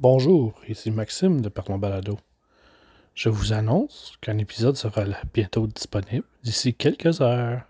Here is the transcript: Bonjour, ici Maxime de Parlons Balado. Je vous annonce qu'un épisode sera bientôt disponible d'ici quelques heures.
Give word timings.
Bonjour, 0.00 0.54
ici 0.68 0.92
Maxime 0.92 1.40
de 1.40 1.48
Parlons 1.48 1.76
Balado. 1.76 2.20
Je 3.16 3.30
vous 3.30 3.52
annonce 3.52 4.12
qu'un 4.20 4.38
épisode 4.38 4.76
sera 4.76 5.02
bientôt 5.34 5.66
disponible 5.66 6.24
d'ici 6.44 6.72
quelques 6.72 7.20
heures. 7.20 7.62